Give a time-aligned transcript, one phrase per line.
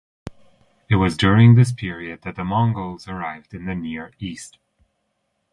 [0.89, 4.57] It was during this period that the Mongols arrived in the Near East.